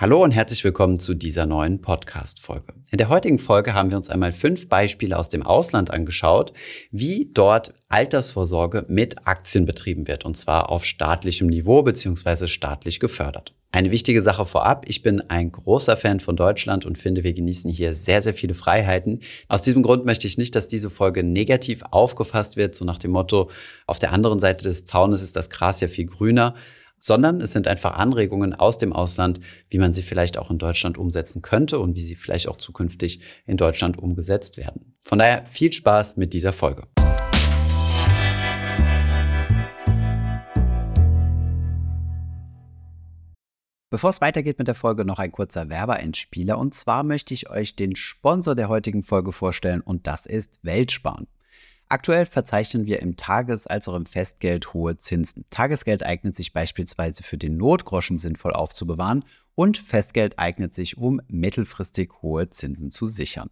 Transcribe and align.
Hallo 0.00 0.24
und 0.24 0.30
herzlich 0.30 0.64
willkommen 0.64 0.98
zu 0.98 1.12
dieser 1.12 1.44
neuen 1.44 1.82
Podcast-Folge. 1.82 2.72
In 2.90 2.96
der 2.96 3.10
heutigen 3.10 3.38
Folge 3.38 3.74
haben 3.74 3.90
wir 3.90 3.98
uns 3.98 4.08
einmal 4.08 4.32
fünf 4.32 4.66
Beispiele 4.66 5.18
aus 5.18 5.28
dem 5.28 5.42
Ausland 5.42 5.90
angeschaut, 5.90 6.54
wie 6.90 7.30
dort 7.34 7.74
Altersvorsorge 7.90 8.86
mit 8.88 9.26
Aktien 9.26 9.66
betrieben 9.66 10.08
wird, 10.08 10.24
und 10.24 10.38
zwar 10.38 10.70
auf 10.70 10.86
staatlichem 10.86 11.48
Niveau 11.48 11.82
beziehungsweise 11.82 12.48
staatlich 12.48 12.98
gefördert. 12.98 13.52
Eine 13.72 13.90
wichtige 13.90 14.22
Sache 14.22 14.46
vorab, 14.46 14.86
ich 14.88 15.02
bin 15.02 15.20
ein 15.28 15.52
großer 15.52 15.98
Fan 15.98 16.18
von 16.18 16.34
Deutschland 16.34 16.86
und 16.86 16.96
finde, 16.96 17.22
wir 17.22 17.34
genießen 17.34 17.70
hier 17.70 17.92
sehr, 17.92 18.22
sehr 18.22 18.32
viele 18.32 18.54
Freiheiten. 18.54 19.20
Aus 19.48 19.60
diesem 19.60 19.82
Grund 19.82 20.06
möchte 20.06 20.26
ich 20.26 20.38
nicht, 20.38 20.56
dass 20.56 20.66
diese 20.66 20.88
Folge 20.88 21.22
negativ 21.24 21.82
aufgefasst 21.90 22.56
wird, 22.56 22.74
so 22.74 22.86
nach 22.86 22.98
dem 22.98 23.10
Motto, 23.10 23.50
auf 23.86 23.98
der 23.98 24.14
anderen 24.14 24.38
Seite 24.38 24.64
des 24.64 24.86
Zaunes 24.86 25.20
ist 25.20 25.36
das 25.36 25.50
Gras 25.50 25.80
ja 25.80 25.88
viel 25.88 26.06
grüner 26.06 26.54
sondern 27.00 27.40
es 27.40 27.52
sind 27.52 27.66
einfach 27.66 27.96
Anregungen 27.96 28.54
aus 28.54 28.78
dem 28.78 28.92
Ausland, 28.92 29.40
wie 29.68 29.78
man 29.78 29.92
sie 29.92 30.02
vielleicht 30.02 30.38
auch 30.38 30.50
in 30.50 30.58
Deutschland 30.58 30.98
umsetzen 30.98 31.42
könnte 31.42 31.80
und 31.80 31.96
wie 31.96 32.02
sie 32.02 32.14
vielleicht 32.14 32.46
auch 32.46 32.58
zukünftig 32.58 33.20
in 33.46 33.56
Deutschland 33.56 33.98
umgesetzt 33.98 34.58
werden. 34.58 34.94
Von 35.00 35.18
daher 35.18 35.46
viel 35.46 35.72
Spaß 35.72 36.16
mit 36.16 36.32
dieser 36.32 36.52
Folge. 36.52 36.86
Bevor 43.92 44.10
es 44.10 44.20
weitergeht 44.20 44.58
mit 44.58 44.68
der 44.68 44.76
Folge, 44.76 45.04
noch 45.04 45.18
ein 45.18 45.32
kurzer 45.32 45.68
Werbeeinspieler. 45.68 46.56
Und 46.58 46.74
zwar 46.74 47.02
möchte 47.02 47.34
ich 47.34 47.50
euch 47.50 47.74
den 47.74 47.96
Sponsor 47.96 48.54
der 48.54 48.68
heutigen 48.68 49.02
Folge 49.02 49.32
vorstellen 49.32 49.80
und 49.80 50.06
das 50.06 50.26
ist 50.26 50.60
Weltsparen. 50.62 51.26
Aktuell 51.92 52.24
verzeichnen 52.24 52.86
wir 52.86 53.02
im 53.02 53.16
Tages- 53.16 53.66
als 53.66 53.88
auch 53.88 53.96
im 53.96 54.06
Festgeld 54.06 54.74
hohe 54.74 54.96
Zinsen. 54.96 55.44
Tagesgeld 55.50 56.06
eignet 56.06 56.36
sich 56.36 56.52
beispielsweise 56.52 57.24
für 57.24 57.36
den 57.36 57.56
Notgroschen 57.56 58.16
sinnvoll 58.16 58.52
aufzubewahren 58.52 59.24
und 59.56 59.76
Festgeld 59.76 60.38
eignet 60.38 60.72
sich, 60.72 60.98
um 60.98 61.20
mittelfristig 61.26 62.12
hohe 62.22 62.48
Zinsen 62.48 62.92
zu 62.92 63.08
sichern. 63.08 63.50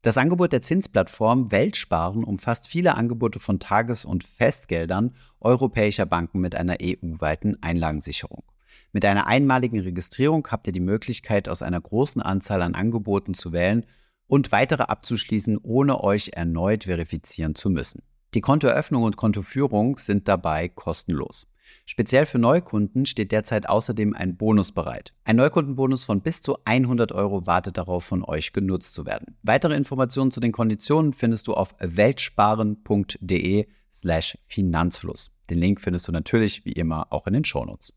Das 0.00 0.16
Angebot 0.16 0.52
der 0.52 0.62
Zinsplattform 0.62 1.52
Weltsparen 1.52 2.24
umfasst 2.24 2.68
viele 2.68 2.94
Angebote 2.94 3.38
von 3.38 3.60
Tages- 3.60 4.06
und 4.06 4.24
Festgeldern 4.24 5.12
europäischer 5.38 6.06
Banken 6.06 6.40
mit 6.40 6.54
einer 6.54 6.78
EU-weiten 6.80 7.62
Einlagensicherung. 7.62 8.44
Mit 8.92 9.04
einer 9.04 9.26
einmaligen 9.26 9.80
Registrierung 9.80 10.48
habt 10.50 10.66
ihr 10.68 10.72
die 10.72 10.80
Möglichkeit, 10.80 11.50
aus 11.50 11.60
einer 11.60 11.82
großen 11.82 12.22
Anzahl 12.22 12.62
an 12.62 12.74
Angeboten 12.74 13.34
zu 13.34 13.52
wählen 13.52 13.84
und 14.28 14.52
weitere 14.52 14.84
abzuschließen, 14.84 15.58
ohne 15.62 16.04
euch 16.04 16.30
erneut 16.34 16.84
verifizieren 16.84 17.56
zu 17.56 17.70
müssen. 17.70 18.02
Die 18.34 18.40
Kontoeröffnung 18.40 19.02
und 19.02 19.16
Kontoführung 19.16 19.98
sind 19.98 20.28
dabei 20.28 20.68
kostenlos. 20.68 21.46
Speziell 21.86 22.26
für 22.26 22.38
Neukunden 22.38 23.06
steht 23.06 23.32
derzeit 23.32 23.68
außerdem 23.68 24.14
ein 24.14 24.36
Bonus 24.36 24.72
bereit. 24.72 25.14
Ein 25.24 25.36
Neukundenbonus 25.36 26.04
von 26.04 26.20
bis 26.20 26.42
zu 26.42 26.58
100 26.64 27.12
Euro 27.12 27.46
wartet 27.46 27.76
darauf, 27.76 28.04
von 28.04 28.24
euch 28.24 28.52
genutzt 28.52 28.94
zu 28.94 29.06
werden. 29.06 29.36
Weitere 29.42 29.74
Informationen 29.74 30.30
zu 30.30 30.40
den 30.40 30.52
Konditionen 30.52 31.12
findest 31.12 31.46
du 31.46 31.54
auf 31.54 31.74
weltsparen.de 31.78 33.66
slash 33.90 34.38
Finanzfluss. 34.46 35.30
Den 35.50 35.58
Link 35.58 35.80
findest 35.80 36.06
du 36.08 36.12
natürlich 36.12 36.64
wie 36.64 36.72
immer 36.72 37.06
auch 37.10 37.26
in 37.26 37.32
den 37.32 37.44
Shownotes. 37.44 37.92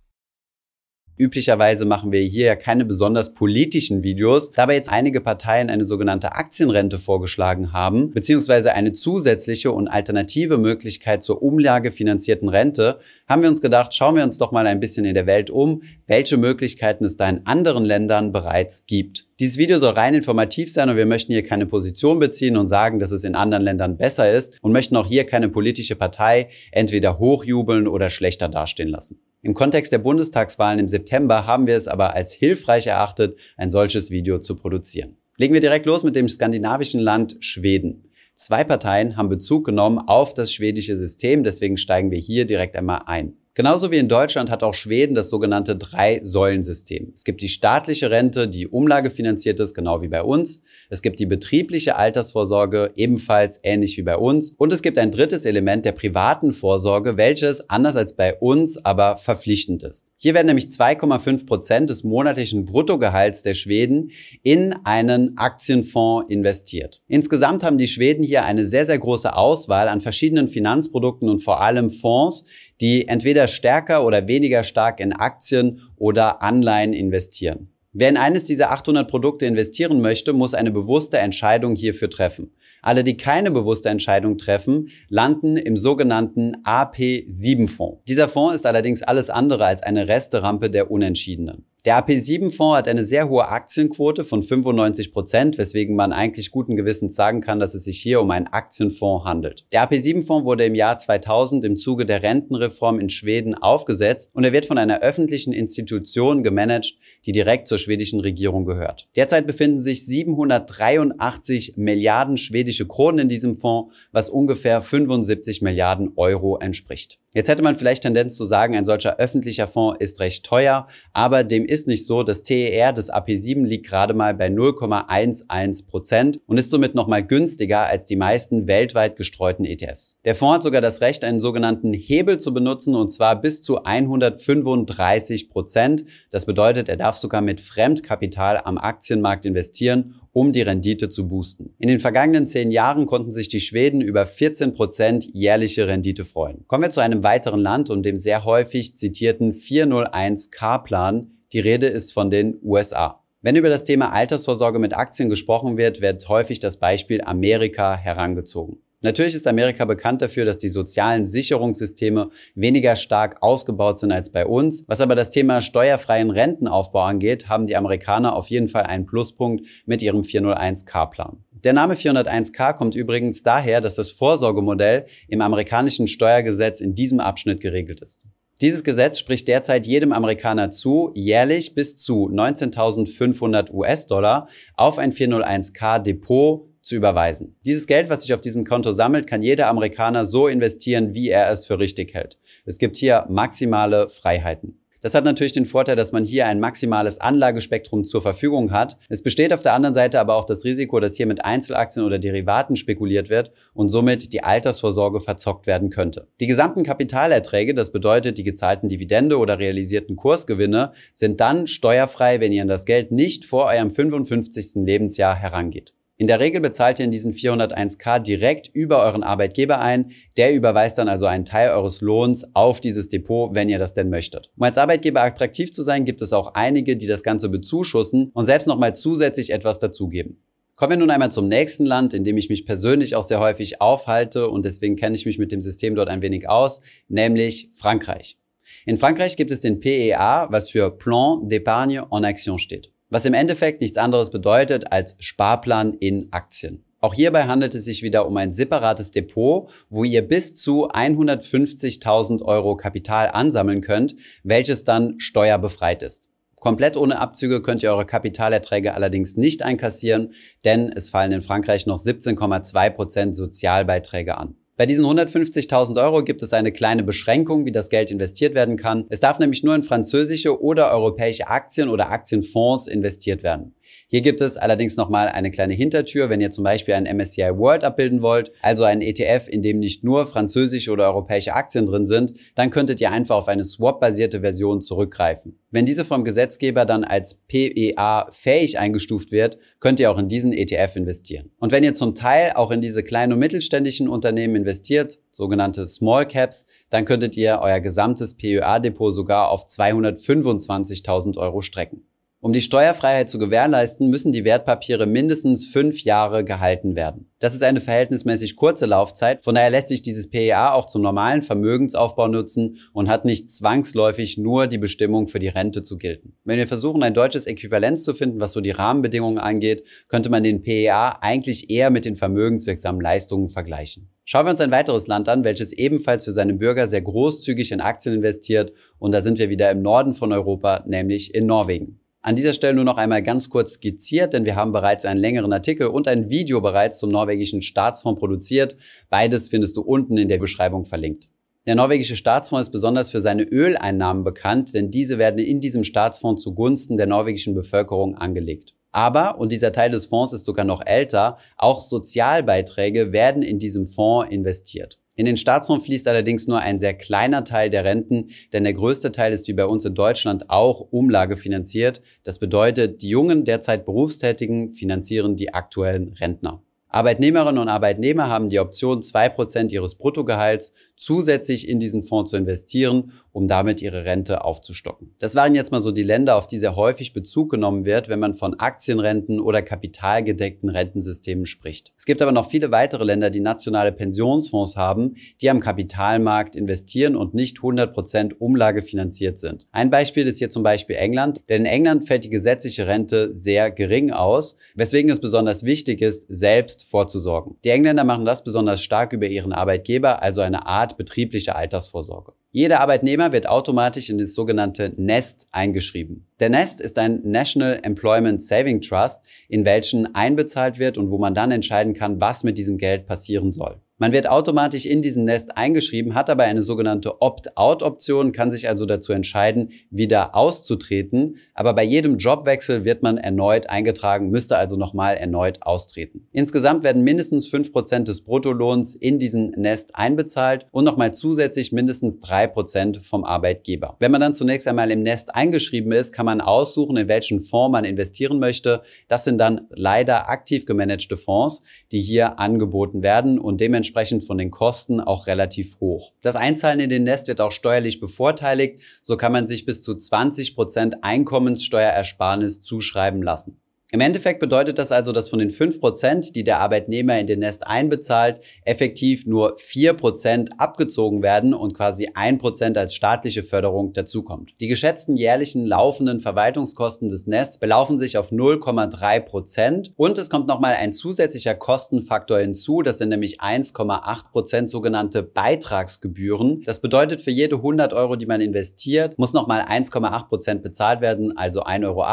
Üblicherweise 1.21 1.85
machen 1.85 2.11
wir 2.11 2.21
hier 2.21 2.47
ja 2.47 2.55
keine 2.55 2.83
besonders 2.83 3.35
politischen 3.35 4.01
Videos. 4.01 4.49
Da 4.49 4.63
aber 4.63 4.73
jetzt 4.73 4.89
einige 4.89 5.21
Parteien 5.21 5.69
eine 5.69 5.85
sogenannte 5.85 6.31
Aktienrente 6.31 6.97
vorgeschlagen 6.97 7.73
haben, 7.73 8.09
beziehungsweise 8.09 8.73
eine 8.73 8.91
zusätzliche 8.91 9.71
und 9.71 9.87
alternative 9.87 10.57
Möglichkeit 10.57 11.21
zur 11.21 11.43
umlagefinanzierten 11.43 12.49
Rente, 12.49 12.97
haben 13.29 13.43
wir 13.43 13.49
uns 13.49 13.61
gedacht, 13.61 13.93
schauen 13.93 14.15
wir 14.15 14.23
uns 14.23 14.39
doch 14.39 14.51
mal 14.51 14.65
ein 14.65 14.79
bisschen 14.79 15.05
in 15.05 15.13
der 15.13 15.27
Welt 15.27 15.51
um, 15.51 15.83
welche 16.07 16.37
Möglichkeiten 16.37 17.05
es 17.05 17.17
da 17.17 17.29
in 17.29 17.45
anderen 17.45 17.85
Ländern 17.85 18.31
bereits 18.31 18.87
gibt. 18.87 19.27
Dieses 19.39 19.59
Video 19.59 19.77
soll 19.77 19.93
rein 19.93 20.15
informativ 20.15 20.73
sein 20.73 20.89
und 20.89 20.95
wir 20.97 21.05
möchten 21.05 21.33
hier 21.33 21.43
keine 21.43 21.67
Position 21.67 22.17
beziehen 22.17 22.57
und 22.57 22.67
sagen, 22.67 22.97
dass 22.97 23.11
es 23.11 23.23
in 23.23 23.35
anderen 23.35 23.63
Ländern 23.63 23.95
besser 23.95 24.31
ist 24.31 24.57
und 24.63 24.71
möchten 24.71 24.95
auch 24.95 25.05
hier 25.05 25.27
keine 25.27 25.49
politische 25.49 25.95
Partei 25.95 26.49
entweder 26.71 27.19
hochjubeln 27.19 27.87
oder 27.87 28.09
schlechter 28.09 28.49
dastehen 28.49 28.89
lassen. 28.89 29.19
Im 29.43 29.55
Kontext 29.55 29.91
der 29.91 29.97
Bundestagswahlen 29.97 30.77
im 30.77 30.87
September 30.87 31.47
haben 31.47 31.65
wir 31.65 31.75
es 31.75 31.87
aber 31.87 32.13
als 32.13 32.31
hilfreich 32.31 32.85
erachtet, 32.85 33.39
ein 33.57 33.71
solches 33.71 34.11
Video 34.11 34.37
zu 34.37 34.55
produzieren. 34.55 35.17
Legen 35.35 35.55
wir 35.55 35.61
direkt 35.61 35.87
los 35.87 36.03
mit 36.03 36.15
dem 36.15 36.29
skandinavischen 36.29 36.99
Land 36.99 37.37
Schweden. 37.39 38.11
Zwei 38.35 38.63
Parteien 38.63 39.17
haben 39.17 39.29
Bezug 39.29 39.65
genommen 39.65 39.97
auf 39.97 40.35
das 40.35 40.53
schwedische 40.53 40.95
System, 40.95 41.43
deswegen 41.43 41.77
steigen 41.77 42.11
wir 42.11 42.19
hier 42.19 42.45
direkt 42.45 42.75
einmal 42.75 43.01
ein. 43.07 43.40
Genauso 43.53 43.91
wie 43.91 43.97
in 43.97 44.07
Deutschland 44.07 44.49
hat 44.49 44.63
auch 44.63 44.73
Schweden 44.73 45.13
das 45.13 45.29
sogenannte 45.29 45.75
Drei-Säulen-System. 45.75 47.11
Es 47.13 47.25
gibt 47.25 47.41
die 47.41 47.49
staatliche 47.49 48.09
Rente, 48.09 48.47
die 48.47 48.65
umlagefinanziert 48.65 49.59
ist, 49.59 49.73
genau 49.73 50.01
wie 50.01 50.07
bei 50.07 50.23
uns. 50.23 50.61
Es 50.89 51.01
gibt 51.01 51.19
die 51.19 51.25
betriebliche 51.25 51.97
Altersvorsorge, 51.97 52.91
ebenfalls 52.95 53.59
ähnlich 53.63 53.97
wie 53.97 54.03
bei 54.03 54.15
uns. 54.15 54.51
Und 54.51 54.71
es 54.71 54.81
gibt 54.81 54.97
ein 54.97 55.11
drittes 55.11 55.45
Element 55.45 55.83
der 55.83 55.91
privaten 55.91 56.53
Vorsorge, 56.53 57.17
welches 57.17 57.69
anders 57.69 57.97
als 57.97 58.15
bei 58.15 58.39
uns 58.39 58.77
aber 58.85 59.17
verpflichtend 59.17 59.83
ist. 59.83 60.13
Hier 60.15 60.33
werden 60.33 60.47
nämlich 60.47 60.67
2,5 60.67 61.45
Prozent 61.45 61.89
des 61.89 62.05
monatlichen 62.05 62.63
Bruttogehalts 62.63 63.41
der 63.41 63.55
Schweden 63.55 64.11
in 64.43 64.73
einen 64.85 65.37
Aktienfonds 65.37 66.31
investiert. 66.31 67.01
Insgesamt 67.09 67.63
haben 67.63 67.77
die 67.77 67.89
Schweden 67.89 68.23
hier 68.23 68.45
eine 68.45 68.65
sehr, 68.65 68.85
sehr 68.85 68.99
große 68.99 69.35
Auswahl 69.35 69.89
an 69.89 69.99
verschiedenen 69.99 70.47
Finanzprodukten 70.47 71.27
und 71.27 71.39
vor 71.39 71.61
allem 71.61 71.89
Fonds, 71.89 72.45
die 72.81 73.07
entweder 73.07 73.47
stärker 73.47 74.03
oder 74.05 74.27
weniger 74.27 74.63
stark 74.63 74.99
in 74.99 75.13
Aktien 75.13 75.81
oder 75.97 76.41
Anleihen 76.41 76.93
investieren. 76.93 77.71
Wer 77.93 78.07
in 78.07 78.15
eines 78.15 78.45
dieser 78.45 78.71
800 78.71 79.09
Produkte 79.09 79.45
investieren 79.45 79.99
möchte, 79.99 80.31
muss 80.31 80.53
eine 80.53 80.71
bewusste 80.71 81.17
Entscheidung 81.17 81.75
hierfür 81.75 82.09
treffen. 82.09 82.53
Alle, 82.81 83.03
die 83.03 83.17
keine 83.17 83.51
bewusste 83.51 83.89
Entscheidung 83.89 84.37
treffen, 84.37 84.87
landen 85.09 85.57
im 85.57 85.75
sogenannten 85.75 86.55
AP7-Fonds. 86.63 88.03
Dieser 88.07 88.29
Fonds 88.29 88.55
ist 88.55 88.65
allerdings 88.65 89.03
alles 89.03 89.29
andere 89.29 89.65
als 89.65 89.83
eine 89.83 90.07
Resterampe 90.07 90.69
der 90.69 90.89
Unentschiedenen. 90.89 91.65
Der 91.83 91.97
AP7-Fonds 91.97 92.77
hat 92.77 92.87
eine 92.87 93.03
sehr 93.03 93.27
hohe 93.27 93.47
Aktienquote 93.47 94.23
von 94.23 94.43
95 94.43 95.11
Prozent, 95.11 95.57
weswegen 95.57 95.95
man 95.95 96.13
eigentlich 96.13 96.51
guten 96.51 96.75
Gewissens 96.75 97.15
sagen 97.15 97.41
kann, 97.41 97.59
dass 97.59 97.73
es 97.73 97.85
sich 97.85 97.99
hier 97.99 98.21
um 98.21 98.29
einen 98.29 98.45
Aktienfonds 98.45 99.25
handelt. 99.25 99.65
Der 99.71 99.89
AP7-Fonds 99.89 100.45
wurde 100.45 100.63
im 100.65 100.75
Jahr 100.75 100.99
2000 100.99 101.65
im 101.65 101.77
Zuge 101.77 102.05
der 102.05 102.21
Rentenreform 102.21 102.99
in 102.99 103.09
Schweden 103.09 103.55
aufgesetzt 103.55 104.29
und 104.35 104.43
er 104.43 104.53
wird 104.53 104.67
von 104.67 104.77
einer 104.77 104.99
öffentlichen 104.99 105.53
Institution 105.53 106.43
gemanagt, 106.43 106.99
die 107.25 107.31
direkt 107.31 107.65
zur 107.65 107.79
schwedischen 107.79 108.19
Regierung 108.19 108.65
gehört. 108.65 109.09
Derzeit 109.15 109.47
befinden 109.47 109.81
sich 109.81 110.05
783 110.05 111.77
Milliarden 111.77 112.37
schwedische 112.37 112.85
Kronen 112.85 113.21
in 113.21 113.29
diesem 113.29 113.55
Fonds, 113.55 113.95
was 114.11 114.29
ungefähr 114.29 114.83
75 114.83 115.63
Milliarden 115.63 116.11
Euro 116.15 116.59
entspricht. 116.59 117.17
Jetzt 117.33 117.47
hätte 117.47 117.63
man 117.63 117.77
vielleicht 117.77 118.03
Tendenz 118.03 118.35
zu 118.35 118.43
sagen, 118.43 118.75
ein 118.75 118.83
solcher 118.83 119.17
öffentlicher 119.17 119.65
Fonds 119.65 120.01
ist 120.01 120.19
recht 120.19 120.45
teuer, 120.45 120.87
aber 121.13 121.45
dem 121.45 121.65
ist 121.65 121.87
nicht 121.87 122.05
so. 122.05 122.23
Das 122.23 122.43
TER 122.43 122.91
des 122.91 123.09
AP7 123.09 123.65
liegt 123.65 123.87
gerade 123.87 124.13
mal 124.13 124.33
bei 124.33 124.47
0,11 124.47 125.87
Prozent 125.87 126.41
und 126.45 126.57
ist 126.57 126.71
somit 126.71 126.93
nochmal 126.93 127.25
günstiger 127.25 127.85
als 127.85 128.05
die 128.07 128.17
meisten 128.17 128.67
weltweit 128.67 129.15
gestreuten 129.15 129.63
ETFs. 129.63 130.17
Der 130.25 130.35
Fonds 130.35 130.55
hat 130.55 130.63
sogar 130.63 130.81
das 130.81 130.99
Recht, 130.99 131.23
einen 131.23 131.39
sogenannten 131.39 131.93
Hebel 131.93 132.37
zu 132.37 132.53
benutzen 132.53 132.95
und 132.95 133.07
zwar 133.07 133.39
bis 133.39 133.61
zu 133.61 133.81
135 133.81 135.49
Prozent. 135.49 136.03
Das 136.31 136.45
bedeutet, 136.45 136.89
er 136.89 136.97
darf 136.97 137.15
sogar 137.15 137.39
mit 137.39 137.61
Fremdkapital 137.61 138.59
am 138.65 138.77
Aktienmarkt 138.77 139.45
investieren 139.45 140.15
um 140.33 140.53
die 140.53 140.61
Rendite 140.61 141.09
zu 141.09 141.27
boosten. 141.27 141.73
In 141.77 141.89
den 141.89 141.99
vergangenen 141.99 142.47
zehn 142.47 142.71
Jahren 142.71 143.05
konnten 143.05 143.31
sich 143.31 143.47
die 143.47 143.59
Schweden 143.59 144.01
über 144.01 144.25
14 144.25 144.73
Prozent 144.73 145.27
jährliche 145.33 145.87
Rendite 145.87 146.25
freuen. 146.25 146.65
Kommen 146.67 146.83
wir 146.83 146.89
zu 146.89 147.01
einem 147.01 147.23
weiteren 147.23 147.59
Land 147.59 147.89
und 147.89 148.03
dem 148.03 148.17
sehr 148.17 148.45
häufig 148.45 148.97
zitierten 148.97 149.53
401k-Plan. 149.53 151.31
Die 151.53 151.59
Rede 151.59 151.87
ist 151.87 152.13
von 152.13 152.29
den 152.29 152.57
USA. 152.63 153.21
Wenn 153.41 153.55
über 153.55 153.69
das 153.69 153.83
Thema 153.83 154.13
Altersvorsorge 154.13 154.77
mit 154.77 154.95
Aktien 154.95 155.29
gesprochen 155.29 155.75
wird, 155.75 155.99
wird 155.99 156.27
häufig 156.29 156.59
das 156.59 156.77
Beispiel 156.77 157.21
Amerika 157.21 157.97
herangezogen. 157.97 158.77
Natürlich 159.03 159.33
ist 159.33 159.47
Amerika 159.47 159.85
bekannt 159.85 160.21
dafür, 160.21 160.45
dass 160.45 160.59
die 160.59 160.69
sozialen 160.69 161.25
Sicherungssysteme 161.25 162.29
weniger 162.53 162.95
stark 162.95 163.37
ausgebaut 163.41 163.97
sind 163.97 164.11
als 164.11 164.31
bei 164.31 164.45
uns. 164.45 164.83
Was 164.85 165.01
aber 165.01 165.15
das 165.15 165.31
Thema 165.31 165.61
steuerfreien 165.61 166.29
Rentenaufbau 166.29 167.01
angeht, 167.01 167.49
haben 167.49 167.65
die 167.65 167.75
Amerikaner 167.75 168.35
auf 168.35 168.49
jeden 168.51 168.67
Fall 168.67 168.83
einen 168.83 169.07
Pluspunkt 169.07 169.65
mit 169.87 170.03
ihrem 170.03 170.21
401k-Plan. 170.21 171.43
Der 171.63 171.73
Name 171.73 171.95
401k 171.95 172.73
kommt 172.73 172.93
übrigens 172.93 173.41
daher, 173.41 173.81
dass 173.81 173.95
das 173.95 174.11
Vorsorgemodell 174.11 175.07
im 175.27 175.41
amerikanischen 175.41 176.07
Steuergesetz 176.07 176.79
in 176.79 176.93
diesem 176.93 177.19
Abschnitt 177.19 177.59
geregelt 177.59 178.01
ist. 178.01 178.27
Dieses 178.61 178.83
Gesetz 178.83 179.17
spricht 179.17 179.47
derzeit 179.47 179.87
jedem 179.87 180.13
Amerikaner 180.13 180.69
zu, 180.69 181.11
jährlich 181.15 181.73
bis 181.73 181.97
zu 181.97 182.29
19.500 182.29 183.71
US-Dollar 183.71 184.47
auf 184.75 184.99
ein 184.99 185.11
401k 185.11 185.97
Depot 185.97 186.70
zu 186.91 186.97
überweisen. 186.97 187.55
Dieses 187.65 187.87
Geld, 187.87 188.09
was 188.09 188.23
sich 188.23 188.33
auf 188.33 188.41
diesem 188.41 188.65
Konto 188.65 188.91
sammelt, 188.91 189.25
kann 189.25 189.41
jeder 189.41 189.69
Amerikaner 189.69 190.25
so 190.25 190.49
investieren, 190.49 191.13
wie 191.13 191.29
er 191.29 191.49
es 191.49 191.65
für 191.65 191.79
richtig 191.79 192.13
hält. 192.13 192.37
Es 192.65 192.79
gibt 192.79 192.97
hier 192.97 193.25
maximale 193.29 194.09
Freiheiten. 194.09 194.77
Das 194.99 195.15
hat 195.15 195.23
natürlich 195.23 195.53
den 195.53 195.65
Vorteil, 195.65 195.95
dass 195.95 196.11
man 196.11 196.25
hier 196.25 196.47
ein 196.47 196.59
maximales 196.59 197.21
Anlagespektrum 197.21 198.03
zur 198.03 198.21
Verfügung 198.21 198.71
hat. 198.71 198.97
Es 199.07 199.23
besteht 199.23 199.53
auf 199.53 199.61
der 199.61 199.73
anderen 199.73 199.95
Seite 199.95 200.19
aber 200.19 200.35
auch 200.35 200.43
das 200.43 200.65
Risiko, 200.65 200.99
dass 200.99 201.15
hier 201.15 201.27
mit 201.27 201.45
Einzelaktien 201.45 202.05
oder 202.05 202.19
Derivaten 202.19 202.75
spekuliert 202.75 203.29
wird 203.29 203.53
und 203.73 203.87
somit 203.87 204.33
die 204.33 204.43
Altersvorsorge 204.43 205.21
verzockt 205.21 205.65
werden 205.65 205.91
könnte. 205.91 206.27
Die 206.41 206.47
gesamten 206.47 206.83
Kapitalerträge, 206.83 207.73
das 207.73 207.93
bedeutet 207.93 208.37
die 208.37 208.43
gezahlten 208.43 208.89
Dividende 208.89 209.37
oder 209.37 209.59
realisierten 209.59 210.17
Kursgewinne, 210.17 210.91
sind 211.13 211.39
dann 211.39 211.67
steuerfrei, 211.67 212.41
wenn 212.41 212.51
ihr 212.51 212.63
an 212.63 212.67
das 212.67 212.85
Geld 212.85 213.13
nicht 213.13 213.45
vor 213.45 213.67
eurem 213.67 213.89
55. 213.89 214.83
Lebensjahr 214.85 215.37
herangeht. 215.37 215.93
In 216.21 216.27
der 216.27 216.39
Regel 216.39 216.61
bezahlt 216.61 216.99
ihr 216.99 217.05
in 217.05 217.09
diesen 217.09 217.33
401k 217.33 218.19
direkt 218.19 218.67
über 218.75 219.01
euren 219.01 219.23
Arbeitgeber 219.23 219.79
ein. 219.79 220.11
Der 220.37 220.53
überweist 220.53 220.99
dann 220.99 221.09
also 221.09 221.25
einen 221.25 221.45
Teil 221.45 221.71
eures 221.71 222.01
Lohns 222.01 222.45
auf 222.53 222.79
dieses 222.79 223.09
Depot, 223.09 223.55
wenn 223.55 223.69
ihr 223.69 223.79
das 223.79 223.95
denn 223.95 224.11
möchtet. 224.11 224.51
Um 224.55 224.61
als 224.61 224.77
Arbeitgeber 224.77 225.23
attraktiv 225.23 225.71
zu 225.71 225.81
sein, 225.81 226.05
gibt 226.05 226.21
es 226.21 226.31
auch 226.31 226.53
einige, 226.53 226.95
die 226.95 227.07
das 227.07 227.23
Ganze 227.23 227.49
bezuschussen 227.49 228.29
und 228.35 228.45
selbst 228.45 228.67
nochmal 228.67 228.95
zusätzlich 228.95 229.49
etwas 229.49 229.79
dazugeben. 229.79 230.37
Kommen 230.75 230.91
wir 230.91 230.97
nun 230.97 231.09
einmal 231.09 231.31
zum 231.31 231.47
nächsten 231.47 231.87
Land, 231.87 232.13
in 232.13 232.23
dem 232.23 232.37
ich 232.37 232.49
mich 232.49 232.67
persönlich 232.67 233.15
auch 233.15 233.23
sehr 233.23 233.39
häufig 233.39 233.81
aufhalte 233.81 234.47
und 234.47 234.63
deswegen 234.63 234.97
kenne 234.97 235.15
ich 235.15 235.25
mich 235.25 235.39
mit 235.39 235.51
dem 235.51 235.63
System 235.63 235.95
dort 235.95 236.09
ein 236.09 236.21
wenig 236.21 236.47
aus, 236.47 236.81
nämlich 237.07 237.71
Frankreich. 237.73 238.37
In 238.85 238.99
Frankreich 238.99 239.37
gibt 239.37 239.49
es 239.49 239.61
den 239.61 239.79
PEA, 239.79 240.49
was 240.51 240.69
für 240.69 240.91
Plan 240.91 241.47
d'épargne 241.47 242.05
en 242.15 242.23
action 242.23 242.59
steht 242.59 242.90
was 243.11 243.25
im 243.25 243.35
Endeffekt 243.35 243.81
nichts 243.81 243.97
anderes 243.97 244.31
bedeutet 244.31 244.91
als 244.91 245.15
Sparplan 245.19 245.93
in 245.93 246.29
Aktien. 246.31 246.83
Auch 247.01 247.13
hierbei 247.13 247.43
handelt 247.43 247.75
es 247.75 247.85
sich 247.85 248.03
wieder 248.03 248.27
um 248.27 248.37
ein 248.37 248.51
separates 248.51 249.11
Depot, 249.11 249.69
wo 249.89 250.03
ihr 250.03 250.21
bis 250.21 250.55
zu 250.55 250.89
150.000 250.89 252.43
Euro 252.43 252.75
Kapital 252.75 253.29
ansammeln 253.31 253.81
könnt, 253.81 254.15
welches 254.43 254.83
dann 254.83 255.19
steuerbefreit 255.19 256.03
ist. 256.03 256.29
Komplett 256.59 256.95
ohne 256.95 257.19
Abzüge 257.19 257.63
könnt 257.63 257.81
ihr 257.81 257.89
eure 257.89 258.05
Kapitalerträge 258.05 258.93
allerdings 258.93 259.35
nicht 259.35 259.63
einkassieren, 259.63 260.33
denn 260.63 260.91
es 260.95 261.09
fallen 261.09 261.31
in 261.31 261.41
Frankreich 261.41 261.87
noch 261.87 261.97
17,2 261.97 262.91
Prozent 262.91 263.35
Sozialbeiträge 263.35 264.37
an. 264.37 264.60
Bei 264.81 264.87
diesen 264.87 265.05
150.000 265.05 266.01
Euro 266.01 266.23
gibt 266.23 266.41
es 266.41 266.53
eine 266.53 266.71
kleine 266.71 267.03
Beschränkung, 267.03 267.67
wie 267.67 267.71
das 267.71 267.89
Geld 267.89 268.09
investiert 268.09 268.55
werden 268.55 268.77
kann. 268.77 269.05
Es 269.09 269.19
darf 269.19 269.37
nämlich 269.37 269.61
nur 269.61 269.75
in 269.75 269.83
französische 269.83 270.59
oder 270.59 270.91
europäische 270.91 271.49
Aktien 271.49 271.87
oder 271.87 272.09
Aktienfonds 272.09 272.87
investiert 272.87 273.43
werden. 273.43 273.75
Hier 274.13 274.19
gibt 274.19 274.41
es 274.41 274.57
allerdings 274.57 274.97
nochmal 274.97 275.29
eine 275.29 275.51
kleine 275.51 275.73
Hintertür, 275.73 276.29
wenn 276.29 276.41
ihr 276.41 276.51
zum 276.51 276.65
Beispiel 276.65 276.95
ein 276.95 277.05
MSCI 277.05 277.57
World 277.57 277.85
abbilden 277.85 278.21
wollt, 278.21 278.51
also 278.61 278.83
ein 278.83 278.99
ETF, 278.99 279.47
in 279.47 279.61
dem 279.61 279.79
nicht 279.79 280.03
nur 280.03 280.25
französische 280.25 280.91
oder 280.91 281.05
europäische 281.05 281.53
Aktien 281.53 281.85
drin 281.85 282.05
sind, 282.05 282.33
dann 282.55 282.71
könntet 282.71 282.99
ihr 282.99 283.09
einfach 283.09 283.37
auf 283.37 283.47
eine 283.47 283.63
Swap-basierte 283.63 284.41
Version 284.41 284.81
zurückgreifen. 284.81 285.57
Wenn 285.69 285.85
diese 285.85 286.03
vom 286.03 286.25
Gesetzgeber 286.25 286.83
dann 286.83 287.05
als 287.05 287.35
PEA 287.47 288.27
fähig 288.31 288.77
eingestuft 288.77 289.31
wird, 289.31 289.57
könnt 289.79 290.01
ihr 290.01 290.11
auch 290.11 290.17
in 290.17 290.27
diesen 290.27 290.51
ETF 290.51 290.97
investieren. 290.97 291.49
Und 291.59 291.71
wenn 291.71 291.85
ihr 291.85 291.93
zum 291.93 292.13
Teil 292.13 292.51
auch 292.55 292.71
in 292.71 292.81
diese 292.81 293.03
kleinen 293.03 293.31
und 293.31 293.39
mittelständischen 293.39 294.09
Unternehmen 294.09 294.57
investiert, 294.57 295.19
sogenannte 295.31 295.87
Small 295.87 296.27
Caps, 296.27 296.65
dann 296.89 297.05
könntet 297.05 297.37
ihr 297.37 297.59
euer 297.61 297.79
gesamtes 297.79 298.35
PEA-Depot 298.35 299.15
sogar 299.15 299.49
auf 299.51 299.63
225.000 299.67 301.37
Euro 301.37 301.61
strecken. 301.61 302.10
Um 302.43 302.53
die 302.53 302.61
Steuerfreiheit 302.61 303.29
zu 303.29 303.37
gewährleisten, 303.37 304.09
müssen 304.09 304.31
die 304.31 304.43
Wertpapiere 304.43 305.05
mindestens 305.05 305.67
fünf 305.67 306.03
Jahre 306.03 306.43
gehalten 306.43 306.95
werden. 306.95 307.29
Das 307.37 307.53
ist 307.53 307.61
eine 307.61 307.81
verhältnismäßig 307.81 308.55
kurze 308.55 308.87
Laufzeit, 308.87 309.43
von 309.43 309.53
daher 309.53 309.69
lässt 309.69 309.89
sich 309.89 310.01
dieses 310.01 310.27
PEA 310.27 310.73
auch 310.73 310.87
zum 310.87 311.03
normalen 311.03 311.43
Vermögensaufbau 311.43 312.27
nutzen 312.27 312.77
und 312.93 313.09
hat 313.09 313.25
nicht 313.25 313.51
zwangsläufig 313.51 314.39
nur 314.39 314.65
die 314.65 314.79
Bestimmung 314.79 315.27
für 315.27 315.37
die 315.37 315.49
Rente 315.49 315.83
zu 315.83 315.99
gelten. 315.99 316.33
Wenn 316.43 316.57
wir 316.57 316.65
versuchen, 316.65 317.03
ein 317.03 317.13
deutsches 317.13 317.45
Äquivalenz 317.45 318.01
zu 318.01 318.15
finden, 318.15 318.39
was 318.39 318.53
so 318.53 318.61
die 318.61 318.71
Rahmenbedingungen 318.71 319.37
angeht, 319.37 319.83
könnte 320.09 320.31
man 320.31 320.41
den 320.41 320.63
PEA 320.63 321.19
eigentlich 321.21 321.69
eher 321.69 321.91
mit 321.91 322.05
den 322.05 322.15
vermögenswirksamen 322.15 323.01
Leistungen 323.01 323.49
vergleichen. 323.49 324.09
Schauen 324.25 324.47
wir 324.47 324.51
uns 324.51 324.61
ein 324.61 324.71
weiteres 324.71 325.05
Land 325.05 325.29
an, 325.29 325.43
welches 325.43 325.73
ebenfalls 325.73 326.25
für 326.25 326.31
seine 326.31 326.55
Bürger 326.55 326.87
sehr 326.87 327.01
großzügig 327.01 327.71
in 327.71 327.81
Aktien 327.81 328.15
investiert 328.15 328.73
und 328.97 329.11
da 329.11 329.21
sind 329.21 329.37
wir 329.37 329.49
wieder 329.49 329.69
im 329.69 329.83
Norden 329.83 330.15
von 330.15 330.31
Europa, 330.31 330.83
nämlich 330.87 331.35
in 331.35 331.45
Norwegen. 331.45 332.00
An 332.23 332.35
dieser 332.35 332.53
Stelle 332.53 332.75
nur 332.75 332.83
noch 332.83 332.97
einmal 332.97 333.23
ganz 333.23 333.49
kurz 333.49 333.73
skizziert, 333.73 334.33
denn 334.33 334.45
wir 334.45 334.55
haben 334.55 334.71
bereits 334.71 335.05
einen 335.05 335.19
längeren 335.19 335.51
Artikel 335.51 335.87
und 335.87 336.07
ein 336.07 336.29
Video 336.29 336.61
bereits 336.61 336.99
zum 336.99 337.09
norwegischen 337.09 337.63
Staatsfonds 337.63 338.19
produziert. 338.19 338.75
Beides 339.09 339.49
findest 339.49 339.75
du 339.75 339.81
unten 339.81 340.17
in 340.17 340.27
der 340.27 340.37
Beschreibung 340.37 340.85
verlinkt. 340.85 341.29
Der 341.65 341.73
norwegische 341.73 342.15
Staatsfonds 342.15 342.67
ist 342.67 342.71
besonders 342.71 343.09
für 343.09 343.21
seine 343.21 343.41
Öleinnahmen 343.41 344.23
bekannt, 344.23 344.75
denn 344.75 344.91
diese 344.91 345.17
werden 345.17 345.39
in 345.39 345.61
diesem 345.61 345.83
Staatsfonds 345.83 346.43
zugunsten 346.43 346.95
der 346.95 347.07
norwegischen 347.07 347.55
Bevölkerung 347.55 348.13
angelegt. 348.13 348.75
Aber, 348.91 349.39
und 349.39 349.51
dieser 349.51 349.71
Teil 349.71 349.89
des 349.89 350.05
Fonds 350.05 350.31
ist 350.31 350.45
sogar 350.45 350.65
noch 350.65 350.85
älter, 350.85 351.37
auch 351.57 351.81
Sozialbeiträge 351.81 353.11
werden 353.11 353.41
in 353.41 353.57
diesem 353.57 353.85
Fonds 353.85 354.31
investiert. 354.31 355.00
In 355.15 355.25
den 355.25 355.35
Staatsfonds 355.35 355.85
fließt 355.85 356.07
allerdings 356.07 356.47
nur 356.47 356.59
ein 356.59 356.79
sehr 356.79 356.93
kleiner 356.93 357.43
Teil 357.43 357.69
der 357.69 357.83
Renten, 357.83 358.29
denn 358.53 358.63
der 358.63 358.73
größte 358.73 359.11
Teil 359.11 359.33
ist 359.33 359.47
wie 359.49 359.53
bei 359.53 359.65
uns 359.65 359.83
in 359.83 359.93
Deutschland 359.93 360.49
auch 360.49 360.79
umlagefinanziert. 360.79 362.01
Das 362.23 362.39
bedeutet, 362.39 363.01
die 363.01 363.09
jungen, 363.09 363.43
derzeit 363.43 363.85
Berufstätigen 363.85 364.69
finanzieren 364.69 365.35
die 365.35 365.53
aktuellen 365.53 366.13
Rentner. 366.13 366.63
Arbeitnehmerinnen 366.87 367.61
und 367.61 367.69
Arbeitnehmer 367.69 368.29
haben 368.29 368.49
die 368.49 368.59
Option, 368.59 369.01
zwei 369.01 369.29
Prozent 369.29 369.71
ihres 369.71 369.95
Bruttogehalts 369.95 370.73
zusätzlich 371.01 371.67
in 371.67 371.79
diesen 371.79 372.03
Fonds 372.03 372.31
zu 372.31 372.37
investieren, 372.37 373.11
um 373.31 373.47
damit 373.47 373.81
ihre 373.81 374.05
Rente 374.05 374.43
aufzustocken. 374.43 375.15
Das 375.19 375.35
waren 375.35 375.55
jetzt 375.55 375.71
mal 375.71 375.81
so 375.81 375.91
die 375.91 376.03
Länder, 376.03 376.35
auf 376.35 376.47
die 376.47 376.59
sehr 376.59 376.75
häufig 376.75 377.13
Bezug 377.13 377.49
genommen 377.49 377.85
wird, 377.85 378.09
wenn 378.09 378.19
man 378.19 378.33
von 378.33 378.59
Aktienrenten 378.59 379.39
oder 379.39 379.61
kapitalgedeckten 379.61 380.69
Rentensystemen 380.69 381.45
spricht. 381.45 381.93
Es 381.97 382.05
gibt 382.05 382.21
aber 382.21 382.31
noch 382.31 382.49
viele 382.49 382.71
weitere 382.71 383.03
Länder, 383.03 383.29
die 383.29 383.39
nationale 383.39 383.91
Pensionsfonds 383.91 384.77
haben, 384.77 385.15
die 385.41 385.49
am 385.49 385.59
Kapitalmarkt 385.59 386.55
investieren 386.55 387.15
und 387.15 387.33
nicht 387.33 387.57
100 387.57 387.93
Prozent 387.93 388.39
umlagefinanziert 388.39 389.39
sind. 389.39 389.67
Ein 389.71 389.89
Beispiel 389.89 390.27
ist 390.27 390.37
hier 390.37 390.49
zum 390.49 390.63
Beispiel 390.63 390.97
England, 390.97 391.41
denn 391.49 391.61
in 391.61 391.71
England 391.71 392.07
fällt 392.07 392.25
die 392.25 392.29
gesetzliche 392.29 392.87
Rente 392.87 393.33
sehr 393.33 393.71
gering 393.71 394.11
aus, 394.11 394.55
weswegen 394.75 395.09
es 395.09 395.19
besonders 395.19 395.63
wichtig 395.63 396.01
ist, 396.01 396.25
selbst 396.29 396.83
vorzusorgen. 396.83 397.55
Die 397.63 397.69
Engländer 397.69 398.03
machen 398.03 398.25
das 398.25 398.43
besonders 398.43 398.81
stark 398.81 399.13
über 399.13 399.27
ihren 399.27 399.53
Arbeitgeber, 399.53 400.21
also 400.21 400.41
eine 400.41 400.67
Art 400.67 400.90
Art 400.91 400.97
betriebliche 400.97 401.55
Altersvorsorge. 401.55 402.33
Jeder 402.51 402.81
Arbeitnehmer 402.81 403.31
wird 403.31 403.47
automatisch 403.47 404.09
in 404.09 404.17
das 404.17 404.33
sogenannte 404.33 404.91
Nest 404.97 405.47
eingeschrieben. 405.51 406.27
Der 406.39 406.49
Nest 406.49 406.81
ist 406.81 406.97
ein 406.97 407.21
National 407.23 407.79
Employment 407.81 408.41
Saving 408.41 408.81
Trust, 408.81 409.21
in 409.47 409.63
welchen 409.63 410.13
einbezahlt 410.15 410.79
wird 410.79 410.97
und 410.97 411.09
wo 411.09 411.17
man 411.17 411.33
dann 411.33 411.51
entscheiden 411.51 411.93
kann, 411.93 412.19
was 412.19 412.43
mit 412.43 412.57
diesem 412.57 412.77
Geld 412.77 413.05
passieren 413.05 413.53
soll. 413.53 413.79
Man 414.01 414.13
wird 414.13 414.27
automatisch 414.27 414.87
in 414.87 415.03
diesen 415.03 415.25
Nest 415.25 415.55
eingeschrieben, 415.57 416.15
hat 416.15 416.31
aber 416.31 416.41
eine 416.41 416.63
sogenannte 416.63 417.21
Opt-out-Option, 417.21 418.31
kann 418.31 418.49
sich 418.49 418.67
also 418.67 418.87
dazu 418.87 419.13
entscheiden, 419.13 419.73
wieder 419.91 420.35
auszutreten. 420.35 421.35
Aber 421.53 421.75
bei 421.75 421.83
jedem 421.83 422.17
Jobwechsel 422.17 422.83
wird 422.83 423.03
man 423.03 423.19
erneut 423.19 423.69
eingetragen, 423.69 424.31
müsste 424.31 424.57
also 424.57 424.75
nochmal 424.75 425.17
erneut 425.17 425.61
austreten. 425.61 426.27
Insgesamt 426.31 426.83
werden 426.83 427.03
mindestens 427.03 427.47
5% 427.47 428.05
des 428.05 428.23
Bruttolohns 428.23 428.95
in 428.95 429.19
diesen 429.19 429.51
Nest 429.51 429.91
einbezahlt 429.95 430.65
und 430.71 430.83
nochmal 430.83 431.13
zusätzlich 431.13 431.71
mindestens 431.71 432.17
3% 432.23 433.01
vom 433.01 433.23
Arbeitgeber. 433.23 433.97
Wenn 433.99 434.11
man 434.11 434.21
dann 434.21 434.33
zunächst 434.33 434.67
einmal 434.67 434.89
im 434.89 435.03
Nest 435.03 435.35
eingeschrieben 435.35 435.91
ist, 435.91 436.11
kann 436.11 436.25
man 436.25 436.41
aussuchen, 436.41 436.97
in 436.97 437.07
welchen 437.07 437.39
Fonds 437.39 437.71
man 437.71 437.85
investieren 437.85 438.39
möchte. 438.39 438.81
Das 439.07 439.25
sind 439.25 439.37
dann 439.37 439.67
leider 439.69 440.27
aktiv 440.27 440.65
gemanagte 440.65 441.17
Fonds, 441.17 441.61
die 441.91 442.01
hier 442.01 442.39
angeboten 442.39 443.03
werden 443.03 443.37
und 443.37 443.61
dementsprechend 443.61 443.90
dementsprechend 443.91 444.23
von 444.23 444.37
den 444.37 444.51
Kosten 444.51 444.99
auch 444.99 445.27
relativ 445.27 445.79
hoch. 445.79 446.13
Das 446.21 446.35
Einzahlen 446.35 446.79
in 446.79 446.89
den 446.89 447.03
Nest 447.03 447.27
wird 447.27 447.41
auch 447.41 447.51
steuerlich 447.51 447.99
bevorteiligt. 447.99 448.79
So 449.03 449.17
kann 449.17 449.31
man 449.31 449.47
sich 449.47 449.65
bis 449.65 449.81
zu 449.81 449.95
20 449.95 450.55
Prozent 450.55 451.03
Einkommenssteuerersparnis 451.03 452.61
zuschreiben 452.61 453.21
lassen. 453.21 453.59
Im 453.93 453.99
Endeffekt 453.99 454.39
bedeutet 454.39 454.77
das 454.77 454.93
also, 454.93 455.11
dass 455.11 455.27
von 455.27 455.39
den 455.39 455.51
5%, 455.51 456.31
die 456.31 456.45
der 456.45 456.61
Arbeitnehmer 456.61 457.19
in 457.19 457.27
den 457.27 457.39
Nest 457.39 457.67
einbezahlt, 457.67 458.39
effektiv 458.63 459.25
nur 459.25 459.57
4% 459.57 460.51
abgezogen 460.57 461.21
werden 461.21 461.53
und 461.53 461.73
quasi 461.73 462.07
1% 462.07 462.77
als 462.77 462.95
staatliche 462.95 463.43
Förderung 463.43 463.91
dazukommt. 463.91 464.53
Die 464.61 464.69
geschätzten 464.69 465.17
jährlichen 465.17 465.65
laufenden 465.65 466.21
Verwaltungskosten 466.21 467.09
des 467.09 467.27
Nests 467.27 467.57
belaufen 467.57 467.99
sich 467.99 468.17
auf 468.17 468.31
0,3% 468.31 469.91
und 469.97 470.17
es 470.17 470.29
kommt 470.29 470.47
nochmal 470.47 470.75
ein 470.75 470.93
zusätzlicher 470.93 471.55
Kostenfaktor 471.55 472.39
hinzu, 472.39 472.83
das 472.83 472.97
sind 472.97 473.09
nämlich 473.09 473.41
1,8% 473.41 474.69
sogenannte 474.69 475.21
Beitragsgebühren. 475.21 476.61
Das 476.65 476.79
bedeutet, 476.79 477.21
für 477.21 477.31
jede 477.31 477.57
100 477.57 477.91
Euro, 477.91 478.15
die 478.15 478.25
man 478.25 478.39
investiert, 478.39 479.19
muss 479.19 479.33
nochmal 479.33 479.63
1,8% 479.63 480.59
bezahlt 480.59 481.01
werden, 481.01 481.35
also 481.35 481.63
1,80 481.63 481.85
Euro. 481.87 482.05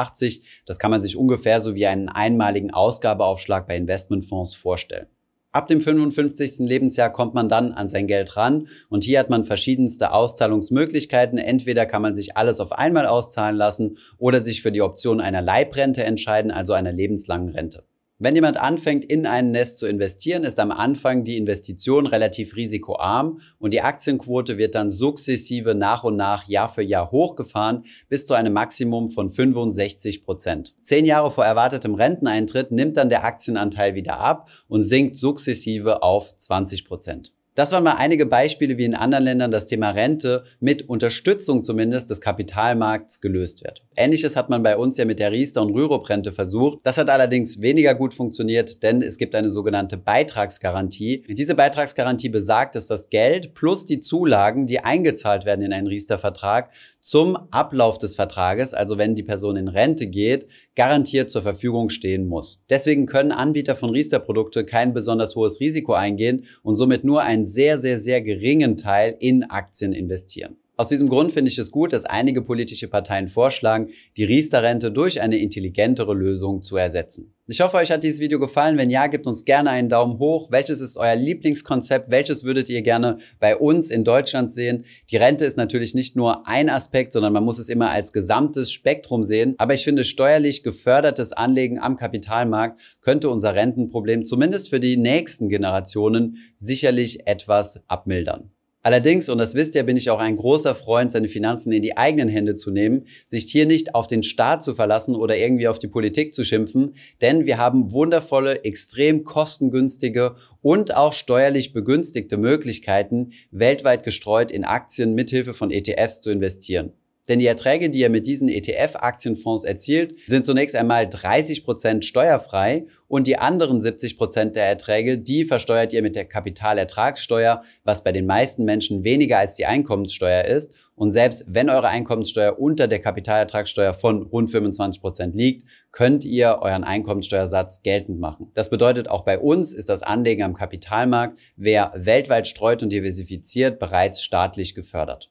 Das 0.66 0.80
kann 0.80 0.90
man 0.90 1.02
sich 1.02 1.16
ungefähr 1.16 1.60
so 1.60 1.67
wie 1.74 1.86
einen 1.86 2.08
einmaligen 2.08 2.72
Ausgabeaufschlag 2.72 3.66
bei 3.66 3.76
Investmentfonds 3.76 4.54
vorstellen. 4.54 5.06
Ab 5.50 5.66
dem 5.66 5.80
55. 5.80 6.58
Lebensjahr 6.68 7.10
kommt 7.10 7.34
man 7.34 7.48
dann 7.48 7.72
an 7.72 7.88
sein 7.88 8.06
Geld 8.06 8.36
ran 8.36 8.68
und 8.90 9.04
hier 9.04 9.18
hat 9.18 9.30
man 9.30 9.44
verschiedenste 9.44 10.12
Auszahlungsmöglichkeiten. 10.12 11.38
Entweder 11.38 11.86
kann 11.86 12.02
man 12.02 12.14
sich 12.14 12.36
alles 12.36 12.60
auf 12.60 12.72
einmal 12.72 13.06
auszahlen 13.06 13.56
lassen 13.56 13.96
oder 14.18 14.42
sich 14.44 14.60
für 14.60 14.72
die 14.72 14.82
Option 14.82 15.22
einer 15.22 15.40
Leibrente 15.40 16.04
entscheiden, 16.04 16.50
also 16.50 16.74
einer 16.74 16.92
lebenslangen 16.92 17.48
Rente. 17.48 17.84
Wenn 18.20 18.34
jemand 18.34 18.56
anfängt, 18.56 19.04
in 19.04 19.26
ein 19.26 19.52
Nest 19.52 19.78
zu 19.78 19.86
investieren, 19.86 20.42
ist 20.42 20.58
am 20.58 20.72
Anfang 20.72 21.22
die 21.22 21.36
Investition 21.36 22.04
relativ 22.04 22.56
risikoarm 22.56 23.38
und 23.60 23.72
die 23.72 23.80
Aktienquote 23.80 24.58
wird 24.58 24.74
dann 24.74 24.90
sukzessive 24.90 25.76
nach 25.76 26.02
und 26.02 26.16
nach 26.16 26.48
Jahr 26.48 26.68
für 26.68 26.82
Jahr 26.82 27.12
hochgefahren 27.12 27.84
bis 28.08 28.26
zu 28.26 28.34
einem 28.34 28.54
Maximum 28.54 29.08
von 29.08 29.30
65 29.30 30.24
Prozent. 30.24 30.74
Zehn 30.82 31.04
Jahre 31.04 31.30
vor 31.30 31.44
erwartetem 31.44 31.94
Renteneintritt 31.94 32.72
nimmt 32.72 32.96
dann 32.96 33.08
der 33.08 33.22
Aktienanteil 33.22 33.94
wieder 33.94 34.18
ab 34.18 34.50
und 34.66 34.82
sinkt 34.82 35.14
sukzessive 35.14 36.02
auf 36.02 36.34
20 36.34 36.86
Prozent. 36.86 37.37
Das 37.58 37.72
waren 37.72 37.82
mal 37.82 37.96
einige 37.96 38.24
Beispiele, 38.24 38.78
wie 38.78 38.84
in 38.84 38.94
anderen 38.94 39.24
Ländern 39.24 39.50
das 39.50 39.66
Thema 39.66 39.90
Rente 39.90 40.44
mit 40.60 40.88
Unterstützung 40.88 41.64
zumindest 41.64 42.08
des 42.08 42.20
Kapitalmarkts 42.20 43.20
gelöst 43.20 43.64
wird. 43.64 43.82
Ähnliches 43.96 44.36
hat 44.36 44.48
man 44.48 44.62
bei 44.62 44.76
uns 44.76 44.96
ja 44.96 45.04
mit 45.04 45.18
der 45.18 45.32
Riester- 45.32 45.62
und 45.62 45.74
Rürup-Rente 45.74 46.32
versucht. 46.32 46.78
Das 46.84 46.98
hat 46.98 47.10
allerdings 47.10 47.60
weniger 47.60 47.96
gut 47.96 48.14
funktioniert, 48.14 48.84
denn 48.84 49.02
es 49.02 49.18
gibt 49.18 49.34
eine 49.34 49.50
sogenannte 49.50 49.96
Beitragsgarantie. 49.96 51.24
Diese 51.28 51.56
Beitragsgarantie 51.56 52.28
besagt, 52.28 52.76
dass 52.76 52.86
das 52.86 53.10
Geld 53.10 53.54
plus 53.54 53.86
die 53.86 53.98
Zulagen, 53.98 54.68
die 54.68 54.78
eingezahlt 54.78 55.44
werden 55.44 55.62
in 55.62 55.72
einen 55.72 55.88
Riester-Vertrag, 55.88 56.70
zum 57.00 57.36
Ablauf 57.50 57.98
des 57.98 58.16
Vertrages, 58.16 58.74
also 58.74 58.98
wenn 58.98 59.14
die 59.14 59.22
Person 59.22 59.56
in 59.56 59.68
Rente 59.68 60.06
geht, 60.06 60.48
garantiert 60.74 61.30
zur 61.30 61.42
Verfügung 61.42 61.90
stehen 61.90 62.26
muss. 62.26 62.62
Deswegen 62.68 63.06
können 63.06 63.32
Anbieter 63.32 63.74
von 63.74 63.90
Riester-Produkte 63.90 64.64
kein 64.64 64.92
besonders 64.92 65.36
hohes 65.36 65.60
Risiko 65.60 65.94
eingehen 65.94 66.44
und 66.62 66.76
somit 66.76 67.04
nur 67.04 67.22
einen 67.22 67.46
sehr, 67.46 67.80
sehr, 67.80 68.00
sehr 68.00 68.20
geringen 68.20 68.76
Teil 68.76 69.16
in 69.18 69.44
Aktien 69.44 69.92
investieren. 69.92 70.56
Aus 70.80 70.86
diesem 70.86 71.08
Grund 71.08 71.32
finde 71.32 71.50
ich 71.50 71.58
es 71.58 71.72
gut, 71.72 71.92
dass 71.92 72.04
einige 72.04 72.40
politische 72.40 72.86
Parteien 72.86 73.26
vorschlagen, 73.26 73.88
die 74.16 74.22
Riester-Rente 74.22 74.92
durch 74.92 75.20
eine 75.20 75.36
intelligentere 75.36 76.14
Lösung 76.14 76.62
zu 76.62 76.76
ersetzen. 76.76 77.34
Ich 77.48 77.60
hoffe, 77.60 77.78
euch 77.78 77.90
hat 77.90 78.04
dieses 78.04 78.20
Video 78.20 78.38
gefallen. 78.38 78.78
Wenn 78.78 78.88
ja, 78.88 79.08
gebt 79.08 79.26
uns 79.26 79.44
gerne 79.44 79.70
einen 79.70 79.88
Daumen 79.88 80.20
hoch. 80.20 80.52
Welches 80.52 80.80
ist 80.80 80.96
euer 80.96 81.16
Lieblingskonzept? 81.16 82.12
Welches 82.12 82.44
würdet 82.44 82.68
ihr 82.68 82.82
gerne 82.82 83.18
bei 83.40 83.56
uns 83.56 83.90
in 83.90 84.04
Deutschland 84.04 84.52
sehen? 84.52 84.84
Die 85.10 85.16
Rente 85.16 85.46
ist 85.46 85.56
natürlich 85.56 85.96
nicht 85.96 86.14
nur 86.14 86.46
ein 86.46 86.70
Aspekt, 86.70 87.12
sondern 87.12 87.32
man 87.32 87.42
muss 87.42 87.58
es 87.58 87.70
immer 87.70 87.90
als 87.90 88.12
gesamtes 88.12 88.70
Spektrum 88.70 89.24
sehen. 89.24 89.56
Aber 89.58 89.74
ich 89.74 89.82
finde, 89.82 90.04
steuerlich 90.04 90.62
gefördertes 90.62 91.32
Anlegen 91.32 91.80
am 91.80 91.96
Kapitalmarkt 91.96 92.78
könnte 93.00 93.30
unser 93.30 93.56
Rentenproblem 93.56 94.24
zumindest 94.24 94.70
für 94.70 94.78
die 94.78 94.96
nächsten 94.96 95.48
Generationen 95.48 96.36
sicherlich 96.54 97.26
etwas 97.26 97.82
abmildern. 97.88 98.52
Allerdings, 98.82 99.28
und 99.28 99.38
das 99.38 99.54
wisst 99.54 99.74
ihr, 99.74 99.82
bin 99.82 99.96
ich 99.96 100.08
auch 100.08 100.20
ein 100.20 100.36
großer 100.36 100.74
Freund, 100.74 101.10
seine 101.10 101.26
Finanzen 101.26 101.72
in 101.72 101.82
die 101.82 101.96
eigenen 101.96 102.28
Hände 102.28 102.54
zu 102.54 102.70
nehmen, 102.70 103.06
sich 103.26 103.50
hier 103.50 103.66
nicht 103.66 103.94
auf 103.94 104.06
den 104.06 104.22
Staat 104.22 104.62
zu 104.62 104.74
verlassen 104.74 105.16
oder 105.16 105.36
irgendwie 105.36 105.66
auf 105.66 105.80
die 105.80 105.88
Politik 105.88 106.32
zu 106.32 106.44
schimpfen, 106.44 106.94
denn 107.20 107.44
wir 107.44 107.58
haben 107.58 107.92
wundervolle, 107.92 108.64
extrem 108.64 109.24
kostengünstige 109.24 110.36
und 110.62 110.96
auch 110.96 111.12
steuerlich 111.12 111.72
begünstigte 111.72 112.36
Möglichkeiten, 112.36 113.32
weltweit 113.50 114.04
gestreut 114.04 114.52
in 114.52 114.64
Aktien 114.64 115.14
mithilfe 115.14 115.54
von 115.54 115.72
ETFs 115.72 116.20
zu 116.20 116.30
investieren. 116.30 116.92
Denn 117.28 117.38
die 117.38 117.46
Erträge, 117.46 117.90
die 117.90 118.00
ihr 118.00 118.10
mit 118.10 118.26
diesen 118.26 118.48
ETF-Aktienfonds 118.48 119.64
erzielt, 119.64 120.14
sind 120.26 120.46
zunächst 120.46 120.74
einmal 120.74 121.06
30 121.08 121.64
Prozent 121.64 122.04
steuerfrei 122.04 122.86
und 123.06 123.26
die 123.26 123.38
anderen 123.38 123.80
70 123.80 124.16
Prozent 124.16 124.56
der 124.56 124.66
Erträge, 124.66 125.18
die 125.18 125.44
versteuert 125.44 125.92
ihr 125.92 126.02
mit 126.02 126.16
der 126.16 126.24
Kapitalertragssteuer, 126.24 127.62
was 127.84 128.02
bei 128.02 128.12
den 128.12 128.26
meisten 128.26 128.64
Menschen 128.64 129.04
weniger 129.04 129.38
als 129.38 129.56
die 129.56 129.66
Einkommenssteuer 129.66 130.44
ist. 130.44 130.74
Und 130.94 131.12
selbst 131.12 131.44
wenn 131.46 131.70
eure 131.70 131.88
Einkommenssteuer 131.88 132.58
unter 132.58 132.88
der 132.88 132.98
Kapitalertragssteuer 132.98 133.92
von 133.92 134.22
rund 134.22 134.50
25 134.50 135.00
Prozent 135.00 135.34
liegt, 135.36 135.64
könnt 135.92 136.24
ihr 136.24 136.58
euren 136.60 136.82
Einkommenssteuersatz 136.82 137.82
geltend 137.82 138.18
machen. 138.18 138.50
Das 138.54 138.68
bedeutet, 138.68 139.08
auch 139.08 139.22
bei 139.22 139.38
uns 139.38 139.74
ist 139.74 139.88
das 139.88 140.02
Anlegen 140.02 140.42
am 140.42 140.54
Kapitalmarkt, 140.54 141.38
wer 141.56 141.92
weltweit 141.94 142.48
streut 142.48 142.82
und 142.82 142.92
diversifiziert, 142.92 143.78
bereits 143.78 144.22
staatlich 144.22 144.74
gefördert. 144.74 145.30